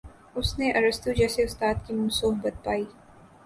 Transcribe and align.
اس 0.37 0.49
نے 0.59 0.67
ارسطو 0.77 1.11
جیسے 1.19 1.43
استاد 1.43 1.75
کی 1.85 1.93
صحبت 2.19 2.55
پائی 2.65 2.83